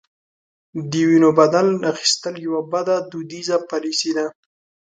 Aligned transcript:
د 0.89 0.93
وینو 1.09 1.29
بدل 1.39 1.67
اخیستل 1.91 2.35
یوه 2.45 2.61
بده 2.73 2.95
دودیزه 3.11 3.57
پالیسي 3.69 4.11
ده. 4.17 4.25